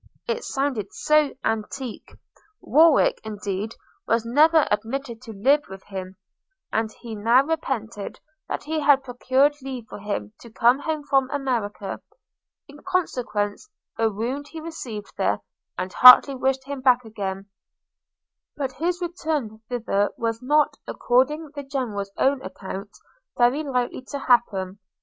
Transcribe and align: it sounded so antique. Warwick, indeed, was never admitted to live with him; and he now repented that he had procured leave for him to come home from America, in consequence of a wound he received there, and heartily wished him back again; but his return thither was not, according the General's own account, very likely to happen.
it 0.27 0.43
sounded 0.43 0.91
so 0.91 1.31
antique. 1.45 2.15
Warwick, 2.59 3.21
indeed, 3.23 3.75
was 4.07 4.25
never 4.25 4.65
admitted 4.71 5.21
to 5.21 5.31
live 5.31 5.65
with 5.69 5.83
him; 5.83 6.15
and 6.73 6.91
he 6.91 7.13
now 7.13 7.43
repented 7.43 8.19
that 8.49 8.63
he 8.63 8.79
had 8.79 9.03
procured 9.03 9.53
leave 9.61 9.85
for 9.87 9.99
him 9.99 10.33
to 10.39 10.49
come 10.49 10.79
home 10.79 11.03
from 11.03 11.29
America, 11.29 12.01
in 12.67 12.81
consequence 12.81 13.69
of 13.99 14.11
a 14.11 14.15
wound 14.15 14.47
he 14.47 14.59
received 14.59 15.13
there, 15.19 15.37
and 15.77 15.93
heartily 15.93 16.33
wished 16.33 16.63
him 16.63 16.81
back 16.81 17.05
again; 17.05 17.45
but 18.57 18.71
his 18.71 18.99
return 19.03 19.61
thither 19.69 20.09
was 20.17 20.41
not, 20.41 20.77
according 20.87 21.51
the 21.53 21.61
General's 21.61 22.09
own 22.17 22.41
account, 22.41 22.89
very 23.37 23.61
likely 23.61 24.01
to 24.01 24.17
happen. 24.17 24.79